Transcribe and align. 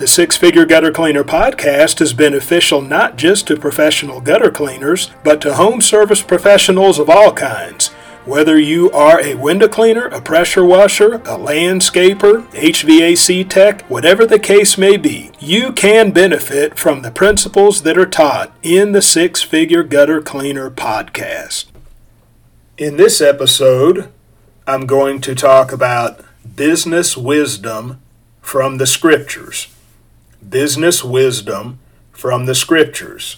The 0.00 0.06
Six 0.06 0.34
Figure 0.34 0.64
Gutter 0.64 0.92
Cleaner 0.92 1.24
podcast 1.24 2.00
is 2.00 2.14
beneficial 2.14 2.80
not 2.80 3.16
just 3.16 3.46
to 3.48 3.56
professional 3.58 4.22
gutter 4.22 4.50
cleaners, 4.50 5.10
but 5.22 5.42
to 5.42 5.52
home 5.52 5.82
service 5.82 6.22
professionals 6.22 6.98
of 6.98 7.10
all 7.10 7.34
kinds. 7.34 7.88
Whether 8.24 8.58
you 8.58 8.90
are 8.92 9.20
a 9.20 9.34
window 9.34 9.68
cleaner, 9.68 10.06
a 10.06 10.22
pressure 10.22 10.64
washer, 10.64 11.16
a 11.16 11.36
landscaper, 11.36 12.46
HVAC 12.52 13.46
tech, 13.50 13.82
whatever 13.90 14.24
the 14.24 14.38
case 14.38 14.78
may 14.78 14.96
be, 14.96 15.32
you 15.38 15.70
can 15.70 16.12
benefit 16.12 16.78
from 16.78 17.02
the 17.02 17.10
principles 17.10 17.82
that 17.82 17.98
are 17.98 18.06
taught 18.06 18.56
in 18.62 18.92
the 18.92 19.02
Six 19.02 19.42
Figure 19.42 19.82
Gutter 19.82 20.22
Cleaner 20.22 20.70
podcast. 20.70 21.66
In 22.78 22.96
this 22.96 23.20
episode, 23.20 24.10
I'm 24.66 24.86
going 24.86 25.20
to 25.20 25.34
talk 25.34 25.72
about 25.72 26.24
business 26.56 27.18
wisdom 27.18 28.00
from 28.40 28.78
the 28.78 28.86
scriptures 28.86 29.68
business 30.48 31.04
wisdom 31.04 31.78
from 32.12 32.46
the 32.46 32.54
scriptures. 32.54 33.36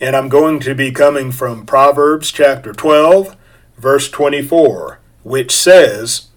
And 0.00 0.14
I'm 0.14 0.28
going 0.28 0.60
to 0.60 0.74
be 0.74 0.92
coming 0.92 1.32
from 1.32 1.66
Proverbs 1.66 2.30
chapter 2.30 2.72
12, 2.72 3.36
verse 3.76 4.10
24, 4.10 5.00
which 5.24 5.54
says, 5.54 6.28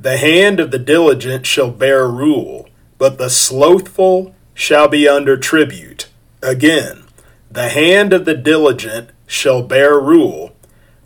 The 0.00 0.16
hand 0.16 0.58
of 0.58 0.70
the 0.70 0.78
diligent 0.78 1.46
shall 1.46 1.70
bear 1.70 2.08
rule, 2.08 2.68
but 2.98 3.18
the 3.18 3.30
slothful 3.30 4.34
shall 4.54 4.88
be 4.88 5.08
under 5.08 5.36
tribute. 5.36 6.08
Again, 6.42 7.04
the 7.50 7.68
hand 7.68 8.12
of 8.12 8.24
the 8.24 8.34
diligent 8.34 9.10
shall 9.26 9.62
bear 9.62 9.98
rule, 9.98 10.54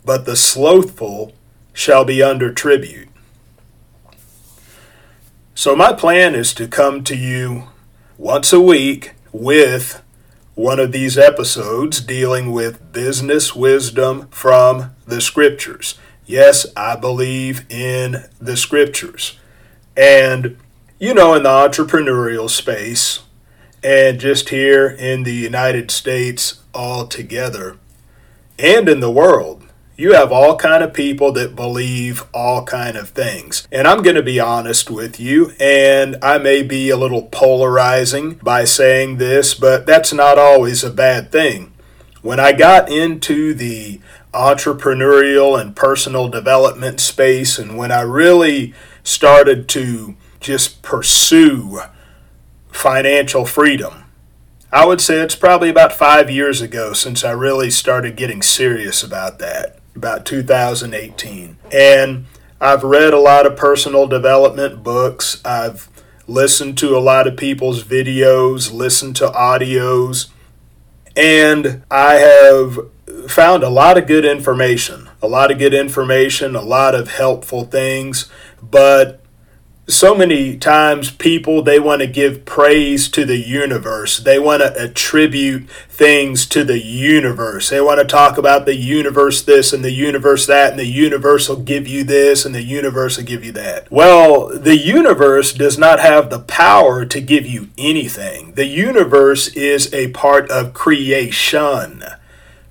but 0.03 0.25
the 0.25 0.35
slothful 0.35 1.33
shall 1.71 2.03
be 2.03 2.21
under 2.21 2.51
tribute. 2.51 3.09
So, 5.55 5.75
my 5.75 5.93
plan 5.93 6.33
is 6.33 6.53
to 6.55 6.67
come 6.67 7.03
to 7.03 7.15
you 7.15 7.67
once 8.17 8.53
a 8.53 8.61
week 8.61 9.13
with 9.31 10.01
one 10.55 10.79
of 10.79 10.91
these 10.91 11.17
episodes 11.17 11.99
dealing 11.99 12.51
with 12.51 12.91
business 12.93 13.55
wisdom 13.55 14.27
from 14.27 14.93
the 15.07 15.19
scriptures. 15.19 15.95
Yes, 16.25 16.67
I 16.77 16.95
believe 16.95 17.65
in 17.71 18.25
the 18.39 18.55
scriptures. 18.55 19.39
And, 19.97 20.57
you 20.99 21.13
know, 21.13 21.33
in 21.33 21.43
the 21.43 21.49
entrepreneurial 21.49 22.49
space, 22.49 23.21
and 23.83 24.19
just 24.19 24.49
here 24.49 24.87
in 24.87 25.23
the 25.23 25.33
United 25.33 25.89
States 25.89 26.61
altogether, 26.73 27.77
and 28.59 28.87
in 28.87 28.99
the 28.99 29.11
world, 29.11 29.62
you 29.95 30.13
have 30.13 30.31
all 30.31 30.55
kind 30.55 30.83
of 30.83 30.93
people 30.93 31.31
that 31.33 31.55
believe 31.55 32.25
all 32.33 32.65
kind 32.65 32.97
of 32.97 33.09
things. 33.09 33.67
And 33.71 33.87
i'm 33.87 34.01
going 34.01 34.15
to 34.15 34.23
be 34.23 34.39
honest 34.39 34.89
with 34.89 35.19
you 35.19 35.53
and 35.59 36.17
i 36.21 36.37
may 36.37 36.63
be 36.63 36.89
a 36.89 36.97
little 36.97 37.23
polarizing 37.23 38.35
by 38.35 38.63
saying 38.63 39.17
this 39.17 39.53
but 39.53 39.85
that's 39.85 40.13
not 40.13 40.37
always 40.37 40.83
a 40.83 40.89
bad 40.89 41.31
thing. 41.31 41.73
When 42.21 42.39
i 42.39 42.53
got 42.53 42.91
into 42.91 43.53
the 43.53 43.99
entrepreneurial 44.33 45.59
and 45.59 45.75
personal 45.75 46.27
development 46.27 46.99
space 46.99 47.59
and 47.59 47.77
when 47.77 47.91
i 47.91 48.01
really 48.01 48.73
started 49.03 49.69
to 49.69 50.15
just 50.39 50.81
pursue 50.81 51.81
financial 52.71 53.45
freedom 53.45 53.99
I 54.71 54.85
would 54.87 55.01
say 55.01 55.19
it's 55.19 55.35
probably 55.35 55.69
about 55.69 55.93
five 55.93 56.31
years 56.31 56.59
ago 56.59 56.93
since 56.93 57.23
I 57.23 57.29
really 57.29 57.69
started 57.69 58.15
getting 58.15 58.41
serious 58.41 59.03
about 59.03 59.37
that 59.37 59.77
about 59.95 60.25
2018. 60.25 61.57
And 61.71 62.25
I've 62.59 62.83
read 62.83 63.13
a 63.13 63.19
lot 63.19 63.45
of 63.45 63.57
personal 63.57 64.07
development 64.07 64.83
books. 64.83 65.41
I've 65.43 65.89
listened 66.27 66.77
to 66.79 66.95
a 66.95 66.99
lot 66.99 67.27
of 67.27 67.37
people's 67.37 67.83
videos, 67.83 68.71
listened 68.71 69.15
to 69.17 69.27
audios, 69.27 70.29
and 71.15 71.83
I 71.91 72.15
have 72.15 72.79
found 73.27 73.63
a 73.63 73.69
lot 73.69 73.97
of 73.97 74.07
good 74.07 74.25
information. 74.25 75.09
A 75.21 75.27
lot 75.27 75.51
of 75.51 75.59
good 75.59 75.73
information, 75.73 76.55
a 76.55 76.61
lot 76.61 76.95
of 76.95 77.09
helpful 77.09 77.65
things, 77.65 78.29
but 78.61 79.22
so 79.87 80.15
many 80.15 80.55
times 80.57 81.11
people 81.11 81.61
they 81.61 81.79
want 81.79 82.01
to 82.01 82.07
give 82.07 82.45
praise 82.45 83.09
to 83.09 83.25
the 83.25 83.37
universe. 83.37 84.17
They 84.17 84.39
want 84.39 84.61
to 84.61 84.81
attribute 84.81 85.69
things 85.89 86.45
to 86.47 86.63
the 86.63 86.79
universe. 86.79 87.69
They 87.69 87.81
want 87.81 87.99
to 87.99 88.05
talk 88.05 88.37
about 88.37 88.65
the 88.65 88.75
universe 88.75 89.41
this 89.41 89.73
and 89.73 89.83
the 89.83 89.91
universe 89.91 90.45
that 90.45 90.71
and 90.71 90.79
the 90.79 90.85
universe 90.85 91.49
will 91.49 91.57
give 91.57 91.85
you 91.85 92.05
this 92.05 92.45
and 92.45 92.55
the 92.55 92.63
universe 92.63 93.17
will 93.17 93.25
give 93.25 93.43
you 93.43 93.51
that. 93.53 93.91
Well 93.91 94.47
the 94.47 94.77
universe 94.77 95.51
does 95.51 95.77
not 95.77 95.99
have 95.99 96.29
the 96.29 96.39
power 96.39 97.03
to 97.05 97.19
give 97.19 97.45
you 97.45 97.67
anything. 97.77 98.53
The 98.53 98.67
universe 98.67 99.49
is 99.49 99.93
a 99.93 100.09
part 100.09 100.49
of 100.49 100.73
creation. 100.73 102.03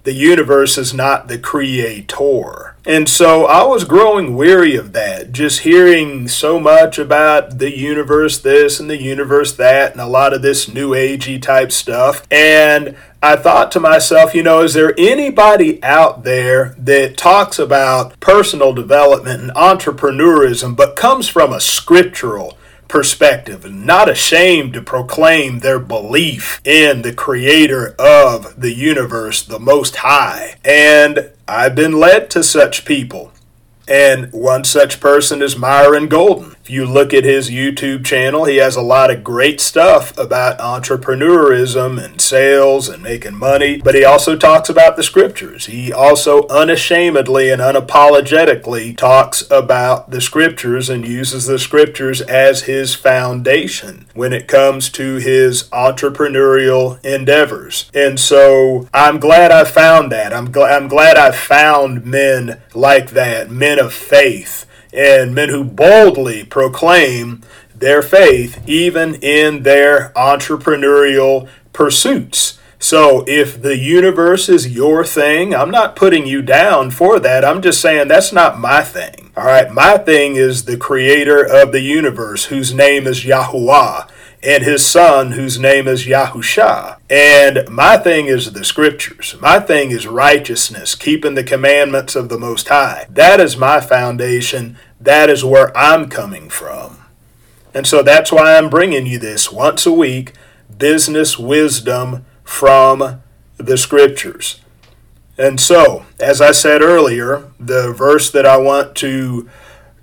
The 0.05 0.15
universe 0.15 0.79
is 0.79 0.95
not 0.95 1.29
the 1.29 1.39
creator. 1.39 2.72
And 2.85 3.09
so 3.09 3.47
I 3.47 3.63
was 3.65 3.85
growing 3.85 4.37
weary 4.37 4.75
of 4.75 4.93
that, 4.93 5.31
just 5.31 5.61
hearing 5.61 6.27
so 6.27 6.59
much 6.59 6.99
about 6.99 7.59
the 7.59 7.77
universe 7.77 8.41
this 8.41 8.81
and 8.81 8.91
the 8.91 9.01
universe 9.01 9.53
that, 9.53 9.93
and 9.93 10.01
a 10.01 10.07
lot 10.07 10.33
of 10.33 10.43
this 10.43 10.67
new 10.67 10.91
agey 10.91 11.41
type 11.41 11.71
stuff. 11.71 12.27
And 12.29 12.97
I 13.23 13.37
thought 13.37 13.71
to 13.73 13.81
myself, 13.81 14.35
you 14.35 14.43
know, 14.43 14.63
is 14.63 14.75
there 14.75 14.95
anybody 14.99 15.81
out 15.85 16.25
there 16.25 16.75
that 16.77 17.17
talks 17.17 17.61
about 17.61 18.19
personal 18.19 18.73
development 18.73 19.43
and 19.43 19.53
entrepreneurism 19.53 20.75
but 20.75 20.97
comes 20.97 21.29
from 21.29 21.53
a 21.53 21.61
scriptural 21.61 22.59
perspective 22.93 23.73
not 23.73 24.07
ashamed 24.07 24.75
to 24.75 24.83
proclaim 24.83 25.61
their 25.61 25.79
belief 25.79 26.61
in 26.63 27.01
the 27.01 27.13
creator 27.15 27.95
of 27.99 28.61
the 28.61 28.75
universe, 28.75 29.43
the 29.43 29.59
Most 29.59 29.97
High. 29.97 30.57
And 30.63 31.31
I've 31.49 31.75
been 31.75 31.99
led 31.99 32.29
to 32.33 32.43
such 32.43 32.85
people. 32.85 33.33
And 33.89 34.31
one 34.31 34.65
such 34.65 35.01
person 35.01 35.41
is 35.41 35.57
Myron 35.57 36.07
Golden. 36.07 36.55
If 36.63 36.71
you 36.71 36.87
look 36.87 37.13
at 37.13 37.25
his 37.25 37.51
YouTube 37.51 38.05
channel, 38.05 38.45
he 38.45 38.59
has 38.59 38.77
a 38.77 38.83
lot 38.83 39.11
of 39.11 39.25
great 39.25 39.61
stuff 39.61 40.17
about 40.17 40.61
entrepreneurism 40.61 42.01
and 42.01 42.21
sales 42.21 42.89
and 42.89 43.03
making 43.03 43.35
money, 43.35 43.79
but 43.79 43.97
he 43.97 44.05
also 44.05 44.37
talks 44.37 44.69
about 44.69 44.95
the 44.95 45.03
scriptures. 45.03 45.67
He 45.67 45.93
also 45.93 46.47
unashamedly 46.47 47.51
and 47.51 47.61
unapologetically 47.61 48.97
talks 48.97 49.43
about 49.51 50.11
the 50.11 50.21
scriptures 50.21 50.89
and 50.89 51.05
uses 51.05 51.47
the 51.47 51.59
scriptures 51.59 52.21
as 52.21 52.63
his 52.63 52.95
foundation 52.95 54.07
when 54.15 54.33
it 54.33 54.47
comes 54.47 54.89
to 54.91 55.17
his 55.17 55.65
entrepreneurial 55.71 57.05
endeavors. 57.05 57.91
And 57.93 58.21
so 58.21 58.89
I'm 58.95 59.19
glad 59.19 59.51
I 59.51 59.65
found 59.65 60.13
that. 60.13 60.33
I'm, 60.33 60.53
gl- 60.53 60.71
I'm 60.71 60.87
glad 60.87 61.17
I 61.17 61.33
found 61.33 62.07
men 62.07 62.63
like 62.73 63.11
that, 63.11 63.51
men 63.51 63.81
of 63.81 63.93
faith 63.93 64.65
and 64.93 65.35
men 65.35 65.49
who 65.49 65.65
boldly 65.65 66.45
proclaim 66.45 67.43
their 67.75 68.03
faith 68.03 68.63
even 68.69 69.15
in 69.17 69.63
their 69.63 70.11
entrepreneurial 70.11 71.49
pursuits. 71.73 72.59
So, 72.79 73.25
if 73.29 73.63
the 73.63 73.79
universe 73.79 74.49
is 74.49 74.75
your 74.75 75.05
thing, 75.05 75.55
I'm 75.55 75.71
not 75.71 75.95
putting 75.95 76.27
you 76.27 76.43
down 76.43 76.91
for 76.91 77.21
that. 77.21 77.45
I'm 77.45 77.63
just 77.63 77.81
saying 77.81 78.09
that's 78.09 78.33
not 78.33 78.59
my 78.59 78.83
thing. 78.83 79.31
All 79.37 79.47
right, 79.47 79.71
my 79.71 79.99
thing 79.99 80.35
is 80.35 80.65
the 80.65 80.77
creator 80.77 81.45
of 81.45 81.71
the 81.71 81.81
universe, 81.81 82.47
whose 82.47 82.75
name 82.75 83.07
is 83.07 83.25
Yahuwah, 83.25 84.09
and 84.43 84.65
his 84.65 84.85
son, 84.85 85.33
whose 85.33 85.59
name 85.59 85.87
is 85.87 86.07
Yahusha. 86.07 86.99
And 87.09 87.69
my 87.69 87.97
thing 87.97 88.27
is 88.27 88.53
the 88.53 88.65
scriptures. 88.65 89.37
My 89.41 89.61
thing 89.61 89.93
is 89.93 90.07
righteousness, 90.07 90.95
keeping 90.95 91.35
the 91.35 91.45
commandments 91.45 92.17
of 92.17 92.29
the 92.29 92.39
Most 92.39 92.69
High. 92.69 93.07
That 93.09 93.41
is 93.41 93.57
my 93.57 93.81
foundation. 93.81 94.77
That 95.01 95.31
is 95.31 95.45
where 95.45 95.77
I'm 95.77 96.09
coming 96.09 96.49
from. 96.49 96.99
And 97.73 97.87
so 97.87 98.03
that's 98.03 98.33
why 98.33 98.57
I'm 98.57 98.69
bringing 98.69 99.07
you 99.07 99.19
this 99.19 99.51
once 99.51 99.87
a 99.87 99.93
week 99.93 100.33
business 100.77 101.39
wisdom 101.39 102.25
from 102.43 103.23
the 103.57 103.77
scriptures. 103.77 104.61
And 105.39 105.59
so, 105.59 106.05
as 106.21 106.41
I 106.41 106.51
said 106.51 106.83
earlier, 106.83 107.51
the 107.59 107.93
verse 107.93 108.31
that 108.31 108.47
I 108.47 108.59
want 108.59 108.95
to 108.97 109.49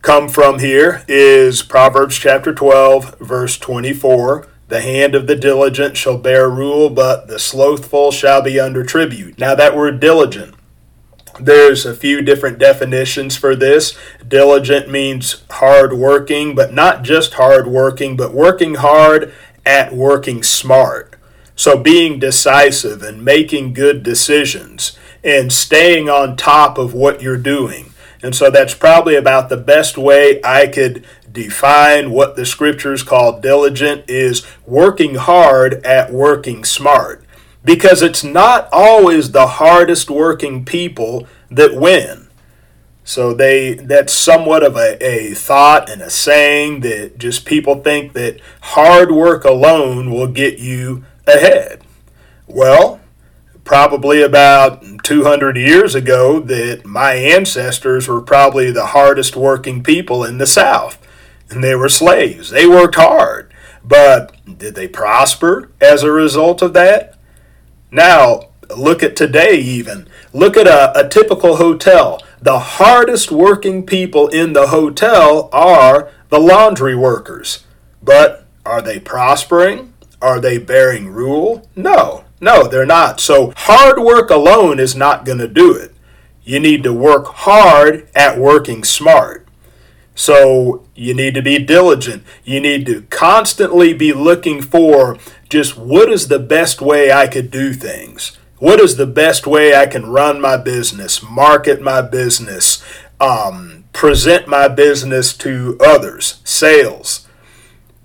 come 0.01 0.29
from 0.29 0.59
here 0.59 1.03
is 1.07 1.61
Proverbs 1.61 2.17
chapter 2.17 2.53
12, 2.53 3.19
verse 3.19 3.57
24, 3.57 4.47
The 4.67 4.81
hand 4.81 5.15
of 5.15 5.27
the 5.27 5.35
diligent 5.35 5.97
shall 5.97 6.17
bear 6.17 6.49
rule, 6.49 6.89
but 6.89 7.27
the 7.27 7.39
slothful 7.39 8.11
shall 8.11 8.41
be 8.41 8.59
under 8.59 8.83
tribute. 8.83 9.37
Now, 9.37 9.55
that 9.55 9.75
word 9.75 9.99
diligent, 9.99 10.55
there's 11.39 11.85
a 11.85 11.95
few 11.95 12.21
different 12.21 12.59
definitions 12.59 13.37
for 13.37 13.55
this. 13.55 13.97
Diligent 14.27 14.89
means 14.89 15.43
hard 15.49 15.93
working, 15.93 16.55
but 16.55 16.73
not 16.73 17.03
just 17.03 17.35
hard 17.35 17.67
working, 17.67 18.17
but 18.17 18.33
working 18.33 18.75
hard 18.75 19.33
at 19.65 19.93
working 19.93 20.43
smart. 20.43 21.15
So 21.55 21.77
being 21.77 22.19
decisive 22.19 23.03
and 23.03 23.23
making 23.23 23.73
good 23.73 24.01
decisions 24.03 24.97
and 25.23 25.51
staying 25.51 26.09
on 26.09 26.37
top 26.37 26.77
of 26.77 26.93
what 26.93 27.21
you're 27.21 27.37
doing. 27.37 27.88
And 28.21 28.35
so 28.35 28.49
that's 28.49 28.73
probably 28.73 29.15
about 29.15 29.49
the 29.49 29.57
best 29.57 29.97
way 29.97 30.41
I 30.43 30.67
could 30.67 31.05
define 31.31 32.11
what 32.11 32.35
the 32.35 32.45
scriptures 32.45 33.03
call 33.03 33.39
diligent 33.39 34.09
is 34.09 34.45
working 34.65 35.15
hard 35.15 35.85
at 35.85 36.11
working 36.11 36.63
smart. 36.63 37.23
Because 37.63 38.01
it's 38.01 38.23
not 38.23 38.67
always 38.71 39.31
the 39.31 39.47
hardest 39.47 40.09
working 40.09 40.65
people 40.65 41.27
that 41.49 41.75
win. 41.75 42.27
So 43.03 43.33
they 43.33 43.73
that's 43.73 44.13
somewhat 44.13 44.63
of 44.63 44.75
a, 44.75 45.03
a 45.03 45.33
thought 45.33 45.89
and 45.89 46.01
a 46.01 46.11
saying 46.11 46.81
that 46.81 47.17
just 47.17 47.43
people 47.43 47.81
think 47.81 48.13
that 48.13 48.39
hard 48.61 49.11
work 49.11 49.43
alone 49.45 50.11
will 50.11 50.27
get 50.27 50.59
you 50.59 51.05
ahead. 51.25 51.81
Well, 52.45 52.99
probably 53.69 54.23
about 54.23 54.83
200 55.03 55.55
years 55.55 55.93
ago 55.93 56.39
that 56.39 56.83
my 56.87 57.13
ancestors 57.13 58.07
were 58.07 58.19
probably 58.19 58.71
the 58.71 58.87
hardest 58.87 59.35
working 59.35 59.83
people 59.83 60.23
in 60.23 60.39
the 60.39 60.47
South. 60.47 60.97
And 61.51 61.63
they 61.63 61.75
were 61.75 61.87
slaves. 61.87 62.49
They 62.49 62.65
worked 62.65 62.95
hard. 62.95 63.53
But 63.83 64.35
did 64.57 64.73
they 64.73 64.87
prosper 64.87 65.69
as 65.79 66.01
a 66.01 66.11
result 66.11 66.63
of 66.63 66.73
that? 66.73 67.13
Now, 67.91 68.49
look 68.75 69.03
at 69.03 69.15
today, 69.15 69.57
even. 69.59 70.07
Look 70.33 70.57
at 70.57 70.65
a, 70.65 71.05
a 71.05 71.07
typical 71.07 71.57
hotel. 71.57 72.23
The 72.41 72.57
hardest 72.57 73.31
working 73.31 73.85
people 73.85 74.29
in 74.29 74.53
the 74.53 74.69
hotel 74.69 75.47
are 75.53 76.09
the 76.29 76.39
laundry 76.39 76.95
workers. 76.95 77.65
But 78.01 78.47
are 78.65 78.81
they 78.81 78.99
prospering? 78.99 79.93
Are 80.23 80.39
they 80.39 80.57
bearing 80.57 81.09
rule? 81.09 81.69
No, 81.75 82.25
no, 82.41 82.67
they're 82.67 82.85
not. 82.85 83.19
So 83.19 83.53
hard 83.55 83.99
work 83.99 84.29
alone 84.29 84.79
is 84.79 84.95
not 84.95 85.25
going 85.25 85.39
to 85.39 85.47
do 85.47 85.73
it. 85.75 85.93
You 86.43 86.59
need 86.59 86.83
to 86.83 86.93
work 86.93 87.27
hard 87.27 88.07
at 88.15 88.39
working 88.39 88.83
smart. 88.83 89.45
So 90.15 90.83
you 90.95 91.13
need 91.13 91.33
to 91.35 91.41
be 91.41 91.59
diligent. 91.59 92.23
You 92.43 92.59
need 92.59 92.85
to 92.87 93.03
constantly 93.03 93.93
be 93.93 94.11
looking 94.11 94.61
for 94.61 95.17
just 95.49 95.77
what 95.77 96.09
is 96.11 96.27
the 96.27 96.39
best 96.39 96.81
way 96.81 97.11
I 97.11 97.27
could 97.27 97.51
do 97.51 97.73
things. 97.73 98.37
What 98.57 98.81
is 98.81 98.97
the 98.97 99.07
best 99.07 99.47
way 99.47 99.73
I 99.73 99.85
can 99.85 100.07
run 100.07 100.41
my 100.41 100.57
business, 100.57 101.23
market 101.23 101.81
my 101.81 102.01
business, 102.01 102.83
um, 103.21 103.85
present 103.93 104.47
my 104.49 104.67
business 104.67 105.33
to 105.37 105.77
others, 105.79 106.41
sales? 106.43 107.28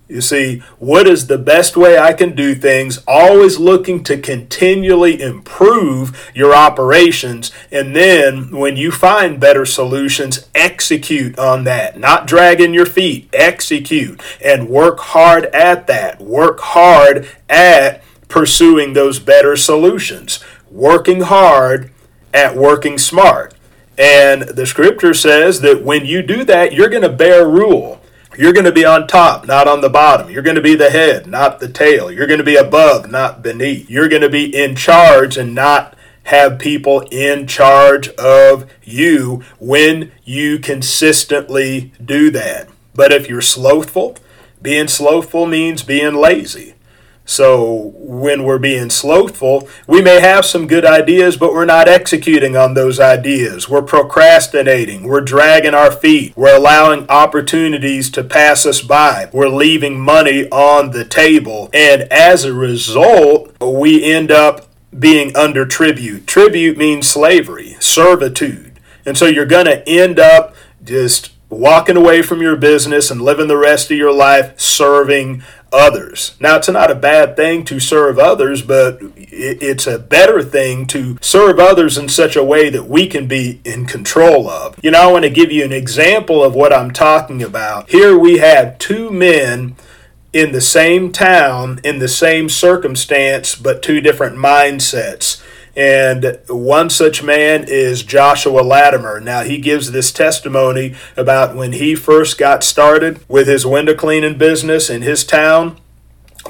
You 0.07 0.21
see, 0.21 0.59
what 0.79 1.09
is 1.09 1.29
the 1.29 1.39
best 1.39 1.79
way 1.79 1.99
I 1.99 2.13
can 2.13 2.37
do 2.37 2.55
things? 2.55 2.99
Always 3.07 3.59
looking 3.59 4.05
to 4.05 4.19
continually 4.19 5.21
improve 5.21 6.31
your 6.35 6.55
operations. 6.55 7.51
And 7.73 7.97
then 7.97 8.51
when 8.51 8.77
you 8.77 8.91
find 8.91 9.41
better 9.41 9.65
solutions, 9.65 10.47
execute 10.55 11.39
on 11.39 11.65
that. 11.65 11.99
Not 11.99 12.27
dragging 12.27 12.75
your 12.75 12.85
feet, 12.85 13.31
execute 13.33 14.23
and 14.45 14.69
work 14.69 15.01
hard 15.01 15.47
at 15.47 15.87
that. 15.87 16.21
Work 16.21 16.61
hard 16.61 17.27
at 17.49 18.03
pursuing 18.29 18.93
those 18.93 19.19
better 19.19 19.57
solutions. 19.57 20.39
Working 20.71 21.23
hard 21.23 21.91
at 22.35 22.55
working 22.55 22.99
smart. 22.99 23.55
And 23.97 24.43
the 24.43 24.67
scripture 24.67 25.15
says 25.15 25.63
that 25.63 25.83
when 25.83 26.05
you 26.05 26.21
do 26.21 26.45
that, 26.45 26.75
you're 26.75 26.91
going 26.91 27.03
to 27.03 27.09
bear 27.09 27.49
rule. 27.49 28.03
You're 28.37 28.53
going 28.53 28.65
to 28.65 28.73
be 28.73 28.85
on 28.85 29.07
top, 29.07 29.47
not 29.47 29.69
on 29.69 29.81
the 29.81 29.89
bottom. 29.89 30.31
You're 30.31 30.43
going 30.43 30.57
to 30.57 30.63
be 30.63 30.75
the 30.75 30.91
head, 30.91 31.27
not 31.27 31.61
the 31.61 31.69
tail. 31.69 32.11
You're 32.11 32.27
going 32.27 32.39
to 32.39 32.45
be 32.45 32.57
above, 32.57 33.11
not 33.11 33.43
beneath. 33.43 33.89
You're 33.89 34.09
going 34.09 34.23
to 34.23 34.29
be 34.29 34.55
in 34.55 34.75
charge 34.75 35.37
and 35.37 35.55
not 35.55 35.97
have 36.25 36.59
people 36.59 37.01
in 37.11 37.47
charge 37.47 38.09
of 38.11 38.71
you 38.83 39.45
when 39.59 40.11
you 40.25 40.59
consistently 40.59 41.93
do 42.03 42.31
that. 42.31 42.69
But 42.95 43.13
if 43.13 43.29
you're 43.29 43.41
slothful, 43.41 44.17
being 44.63 44.89
slothful 44.89 45.47
means 45.47 45.83
being 45.83 46.15
lazy. 46.15 46.75
So 47.27 47.93
when 47.97 48.45
we're 48.45 48.59
being 48.59 48.91
slothful, 48.91 49.69
we 49.87 50.03
may 50.03 50.21
have 50.21 50.45
some 50.45 50.67
good 50.67 50.85
ideas, 50.85 51.37
but 51.37 51.55
we're 51.55 51.65
not 51.65 51.89
executing 51.89 52.57
on 52.57 52.75
those 52.75 53.01
ideas. 53.01 53.69
We're 53.69 53.83
procrastinating. 53.83 55.05
We're 55.05 55.23
dragging 55.23 55.75
our 55.75 55.91
feet. 55.91 56.37
We're 56.37 56.57
allowing 56.57 57.09
opportunities 57.09 58.11
to 58.11 58.23
pass 58.23 58.67
us 58.67 58.83
by. 58.83 59.31
We're 59.33 59.49
leaving 59.49 59.99
money 59.99 60.49
on 60.51 60.91
the 60.91 61.05
table. 61.05 61.71
And 61.73 62.03
as 62.13 62.45
a 62.45 62.53
result, 62.53 63.57
we 63.61 64.05
end 64.05 64.31
up 64.31 64.69
being 64.97 65.35
under 65.35 65.65
tribute. 65.67 66.27
Tribute 66.27 66.77
means 66.77 67.09
slavery, 67.09 67.77
servitude. 67.81 68.79
And 69.07 69.17
so 69.17 69.27
you're 69.27 69.47
going 69.47 69.67
to 69.67 69.87
end 69.89 70.19
up 70.19 70.55
just 70.83 71.34
walking 71.55 71.97
away 71.97 72.23
from 72.23 72.43
your 72.43 72.57
business 72.57 73.11
and 73.11 73.21
living 73.21 73.49
the 73.49 73.57
rest 73.57 73.91
of 73.91 73.97
your 73.97 74.13
life 74.13 74.59
serving 74.59 75.43
others. 75.73 76.37
Now, 76.41 76.57
it's 76.57 76.69
not 76.69 76.91
a 76.91 76.95
bad 76.95 77.37
thing 77.37 77.65
to 77.65 77.81
serve 77.81 78.19
others, 78.19 78.63
but 78.63 78.99
it's 79.17 79.87
a 79.87 79.99
better 79.99 80.43
thing 80.43 80.87
to 80.89 81.19
serve 81.21 81.59
others 81.59 81.99
in 81.99 82.09
such 82.09 82.37
a 82.37 82.45
way 82.45 82.71
that 82.71 82.85
we 82.85 83.07
can 83.07 83.27
be 83.27 83.61
in 83.65 83.87
control 83.87 84.49
of. 84.49 84.79
You 84.83 84.93
know, 84.93 85.03
I 85.03 85.13
want 85.13 85.25
to 85.25 85.31
give 85.31 85.51
you 85.51 85.65
an 85.65 85.73
example 85.73 86.45
of 86.45 86.55
what 86.55 86.73
I'm 86.73 86.93
talking 86.93 87.43
about. 87.43 87.91
Here 87.91 88.17
we 88.17 88.39
have 88.39 88.79
two 88.79 89.11
men 89.11 89.75
in 90.33 90.53
the 90.53 90.61
same 90.61 91.13
town, 91.13 91.81
in 91.85 91.99
the 91.99 92.09
same 92.09 92.49
circumstance, 92.49 93.55
but 93.55 93.83
two 93.83 94.01
different 94.01 94.37
mindsets. 94.37 95.43
And 95.77 96.39
one 96.49 96.91
such 96.91 97.23
man 97.23 97.65
is 97.67 98.03
Joshua 98.03 98.61
Latimer. 98.61 99.21
Now, 99.21 99.43
he 99.43 99.59
gives 99.59 99.91
this 99.91 100.13
testimony 100.13 100.95
about 101.17 101.57
when 101.57 101.73
he 101.73 101.95
first 101.95 102.39
got 102.39 102.63
started 102.63 103.21
with 103.29 103.47
his 103.47 103.67
window 103.67 103.95
cleaning 103.95 104.39
business 104.39 104.89
in 104.89 105.03
his 105.03 105.25
town 105.25 105.81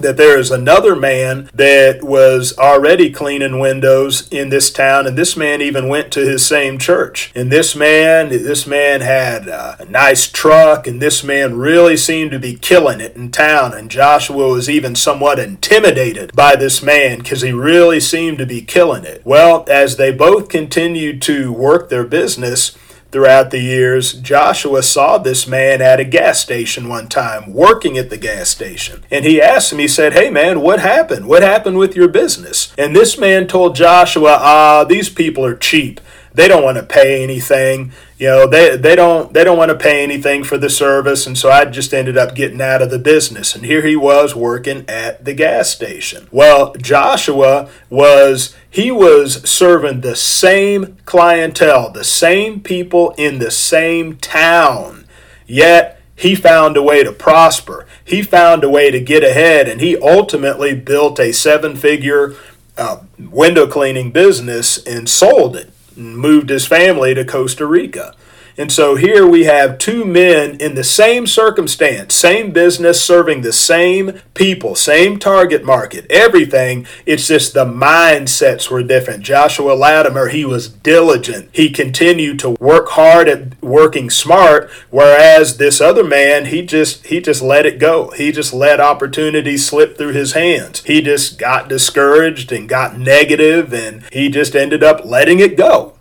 that 0.00 0.16
there 0.16 0.38
is 0.38 0.50
another 0.50 0.96
man 0.96 1.48
that 1.54 2.02
was 2.02 2.56
already 2.58 3.10
cleaning 3.10 3.58
windows 3.58 4.28
in 4.30 4.48
this 4.48 4.70
town 4.70 5.06
and 5.06 5.16
this 5.16 5.36
man 5.36 5.60
even 5.60 5.88
went 5.88 6.12
to 6.12 6.20
his 6.20 6.44
same 6.44 6.78
church. 6.78 7.32
And 7.34 7.50
this 7.50 7.74
man 7.74 8.28
this 8.28 8.66
man 8.66 9.00
had 9.00 9.48
a 9.48 9.86
nice 9.88 10.28
truck 10.28 10.86
and 10.86 11.00
this 11.00 11.22
man 11.22 11.56
really 11.56 11.96
seemed 11.96 12.30
to 12.32 12.38
be 12.38 12.56
killing 12.56 13.00
it 13.00 13.16
in 13.16 13.30
town 13.30 13.72
and 13.72 13.90
joshua 13.90 14.48
was 14.48 14.68
even 14.68 14.94
somewhat 14.94 15.38
intimidated 15.38 16.34
by 16.34 16.56
this 16.56 16.82
man 16.82 17.18
because 17.18 17.42
he 17.42 17.52
really 17.52 18.00
seemed 18.00 18.38
to 18.38 18.46
be 18.46 18.62
killing 18.62 19.04
it. 19.04 19.22
Well 19.24 19.64
as 19.68 19.96
they 19.96 20.12
both 20.12 20.48
continued 20.48 21.22
to 21.22 21.52
work 21.52 21.88
their 21.88 22.04
business 22.04 22.76
throughout 23.14 23.52
the 23.52 23.60
years, 23.60 24.12
Joshua 24.12 24.82
saw 24.82 25.18
this 25.18 25.46
man 25.46 25.80
at 25.80 26.00
a 26.00 26.04
gas 26.04 26.40
station 26.40 26.88
one 26.88 27.06
time, 27.06 27.52
working 27.52 27.96
at 27.96 28.10
the 28.10 28.18
gas 28.18 28.48
station. 28.48 29.04
And 29.08 29.24
he 29.24 29.40
asked 29.40 29.72
him, 29.72 29.78
he 29.78 29.86
said, 29.86 30.14
Hey 30.14 30.30
man, 30.30 30.60
what 30.60 30.80
happened? 30.80 31.28
What 31.28 31.44
happened 31.44 31.78
with 31.78 31.94
your 31.94 32.08
business? 32.08 32.74
And 32.76 32.94
this 32.94 33.16
man 33.16 33.46
told 33.46 33.76
Joshua, 33.76 34.36
Ah, 34.40 34.82
these 34.82 35.08
people 35.08 35.46
are 35.46 35.54
cheap. 35.54 36.00
They 36.34 36.48
don't 36.48 36.64
want 36.64 36.78
to 36.78 36.82
pay 36.82 37.22
anything. 37.22 37.92
You 38.18 38.26
know, 38.26 38.46
they, 38.48 38.76
they 38.76 38.96
don't 38.96 39.32
they 39.32 39.44
don't 39.44 39.56
want 39.56 39.70
to 39.70 39.78
pay 39.78 40.02
anything 40.02 40.42
for 40.42 40.58
the 40.58 40.68
service, 40.68 41.28
and 41.28 41.38
so 41.38 41.48
I 41.48 41.64
just 41.64 41.94
ended 41.94 42.18
up 42.18 42.34
getting 42.34 42.60
out 42.60 42.82
of 42.82 42.90
the 42.90 42.98
business. 42.98 43.54
And 43.54 43.64
here 43.64 43.86
he 43.86 43.94
was 43.94 44.34
working 44.34 44.84
at 44.88 45.24
the 45.24 45.32
gas 45.32 45.70
station. 45.70 46.26
Well, 46.32 46.74
Joshua 46.74 47.70
was 47.88 48.54
he 48.68 48.90
was 48.90 49.48
serving 49.48 50.00
the 50.00 50.16
same 50.16 50.96
clientele, 51.04 51.90
the 51.90 52.04
same 52.04 52.60
people 52.60 53.14
in 53.16 53.38
the 53.38 53.52
same 53.52 54.16
town. 54.16 55.06
Yet 55.46 56.00
he 56.16 56.34
found 56.34 56.76
a 56.76 56.82
way 56.82 57.04
to 57.04 57.12
prosper. 57.12 57.86
He 58.04 58.22
found 58.22 58.64
a 58.64 58.68
way 58.68 58.90
to 58.90 58.98
get 58.98 59.22
ahead, 59.22 59.68
and 59.68 59.80
he 59.80 59.96
ultimately 59.96 60.74
built 60.74 61.20
a 61.20 61.32
seven 61.32 61.76
figure 61.76 62.34
uh, 62.76 63.02
window 63.18 63.68
cleaning 63.68 64.10
business 64.10 64.82
and 64.84 65.08
sold 65.08 65.54
it 65.54 65.70
moved 65.96 66.50
his 66.50 66.66
family 66.66 67.14
to 67.14 67.24
Costa 67.24 67.66
Rica. 67.66 68.14
And 68.56 68.70
so 68.70 68.94
here 68.94 69.26
we 69.26 69.44
have 69.44 69.78
two 69.78 70.04
men 70.04 70.60
in 70.60 70.76
the 70.76 70.84
same 70.84 71.26
circumstance, 71.26 72.14
same 72.14 72.52
business, 72.52 73.04
serving 73.04 73.40
the 73.40 73.52
same 73.52 74.20
people, 74.34 74.76
same 74.76 75.18
target 75.18 75.64
market, 75.64 76.06
everything. 76.08 76.86
It's 77.04 77.26
just 77.26 77.54
the 77.54 77.64
mindsets 77.64 78.70
were 78.70 78.82
different. 78.82 79.24
Joshua 79.24 79.72
Latimer, 79.72 80.28
he 80.28 80.44
was 80.44 80.68
diligent. 80.68 81.48
He 81.52 81.70
continued 81.70 82.38
to 82.40 82.50
work 82.60 82.90
hard 82.90 83.28
at 83.28 83.60
working 83.62 84.08
smart, 84.08 84.70
whereas 84.90 85.56
this 85.56 85.80
other 85.80 86.04
man, 86.04 86.46
he 86.46 86.62
just 86.62 87.06
he 87.06 87.20
just 87.20 87.42
let 87.42 87.66
it 87.66 87.78
go. 87.78 88.10
He 88.10 88.30
just 88.30 88.54
let 88.54 88.80
opportunities 88.80 89.66
slip 89.66 89.98
through 89.98 90.12
his 90.12 90.32
hands. 90.32 90.82
He 90.84 91.02
just 91.02 91.38
got 91.38 91.68
discouraged 91.68 92.52
and 92.52 92.68
got 92.68 92.98
negative 92.98 93.72
and 93.72 94.04
he 94.12 94.28
just 94.28 94.54
ended 94.54 94.84
up 94.84 95.04
letting 95.04 95.40
it 95.40 95.56
go 95.56 95.94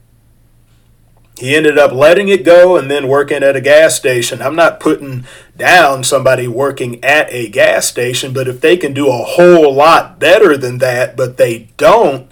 he 1.38 1.56
ended 1.56 1.78
up 1.78 1.92
letting 1.92 2.30
it 2.30 2.46
go 2.46 2.78
and 2.78 2.92
then 2.92 3.08
working 3.08 3.44
at 3.44 3.56
a 3.56 3.62
gas 3.62 3.96
station. 3.96 4.42
I'm 4.42 4.56
not 4.56 4.80
putting 4.80 5.26
down 5.58 6.04
somebody 6.04 6.48
working 6.48 7.04
at 7.04 7.28
a 7.32 7.50
gas 7.50 7.88
station, 7.88 8.34
but 8.34 8.48
if 8.48 8.62
they 8.62 8.78
can 8.78 8.94
do 8.94 9.08
a 9.08 9.24
whole 9.24 9.74
lot 9.74 10.20
better 10.20 10.56
than 10.58 10.78
that, 10.78 11.18
but 11.18 11.38
they 11.38 11.70
don't 11.78 12.30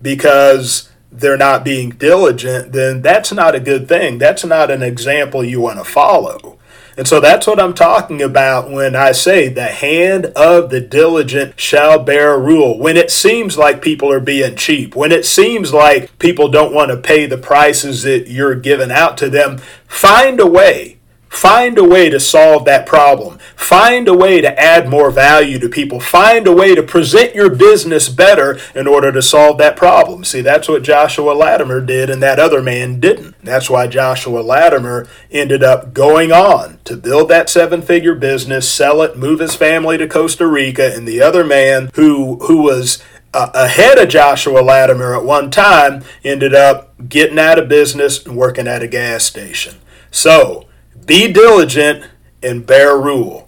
because 0.00 0.90
they're 1.10 1.36
not 1.36 1.64
being 1.64 1.90
diligent, 1.90 2.72
then 2.72 3.02
that's 3.02 3.32
not 3.32 3.54
a 3.54 3.60
good 3.60 3.88
thing. 3.88 4.18
That's 4.18 4.44
not 4.44 4.70
an 4.70 4.82
example 4.82 5.44
you 5.44 5.60
want 5.60 5.78
to 5.78 5.84
follow. 5.84 6.57
And 6.98 7.06
so 7.06 7.20
that's 7.20 7.46
what 7.46 7.60
I'm 7.60 7.74
talking 7.74 8.20
about 8.20 8.70
when 8.70 8.96
I 8.96 9.12
say 9.12 9.48
the 9.48 9.68
hand 9.68 10.26
of 10.34 10.68
the 10.68 10.80
diligent 10.80 11.58
shall 11.58 12.02
bear 12.02 12.36
rule. 12.36 12.76
When 12.76 12.96
it 12.96 13.12
seems 13.12 13.56
like 13.56 13.80
people 13.80 14.12
are 14.12 14.18
being 14.18 14.56
cheap, 14.56 14.96
when 14.96 15.12
it 15.12 15.24
seems 15.24 15.72
like 15.72 16.18
people 16.18 16.48
don't 16.48 16.74
want 16.74 16.90
to 16.90 16.96
pay 16.96 17.26
the 17.26 17.38
prices 17.38 18.02
that 18.02 18.26
you're 18.26 18.56
giving 18.56 18.90
out 18.90 19.16
to 19.18 19.30
them, 19.30 19.58
find 19.86 20.40
a 20.40 20.46
way 20.46 20.98
Find 21.28 21.76
a 21.78 21.84
way 21.84 22.08
to 22.08 22.18
solve 22.18 22.64
that 22.64 22.86
problem. 22.86 23.37
Find 23.58 24.06
a 24.06 24.14
way 24.14 24.40
to 24.40 24.58
add 24.58 24.88
more 24.88 25.10
value 25.10 25.58
to 25.58 25.68
people. 25.68 25.98
Find 25.98 26.46
a 26.46 26.52
way 26.52 26.76
to 26.76 26.82
present 26.82 27.34
your 27.34 27.50
business 27.50 28.08
better 28.08 28.58
in 28.72 28.86
order 28.86 29.10
to 29.10 29.20
solve 29.20 29.58
that 29.58 29.76
problem. 29.76 30.22
See, 30.22 30.40
that's 30.40 30.68
what 30.68 30.84
Joshua 30.84 31.32
Latimer 31.32 31.80
did, 31.80 32.08
and 32.08 32.22
that 32.22 32.38
other 32.38 32.62
man 32.62 33.00
didn't. 33.00 33.34
That's 33.42 33.68
why 33.68 33.88
Joshua 33.88 34.40
Latimer 34.40 35.08
ended 35.30 35.64
up 35.64 35.92
going 35.92 36.30
on 36.30 36.78
to 36.84 36.96
build 36.96 37.28
that 37.30 37.50
seven 37.50 37.82
figure 37.82 38.14
business, 38.14 38.70
sell 38.70 39.02
it, 39.02 39.18
move 39.18 39.40
his 39.40 39.56
family 39.56 39.98
to 39.98 40.06
Costa 40.06 40.46
Rica, 40.46 40.94
and 40.94 41.06
the 41.06 41.20
other 41.20 41.44
man 41.44 41.90
who, 41.94 42.36
who 42.46 42.62
was 42.62 43.02
uh, 43.34 43.50
ahead 43.54 43.98
of 43.98 44.08
Joshua 44.08 44.60
Latimer 44.60 45.16
at 45.16 45.24
one 45.24 45.50
time 45.50 46.04
ended 46.22 46.54
up 46.54 47.08
getting 47.08 47.40
out 47.40 47.58
of 47.58 47.68
business 47.68 48.24
and 48.24 48.36
working 48.36 48.68
at 48.68 48.84
a 48.84 48.88
gas 48.88 49.24
station. 49.24 49.74
So, 50.12 50.68
be 51.04 51.30
diligent 51.32 52.04
and 52.40 52.64
bear 52.64 52.96
rule. 52.96 53.47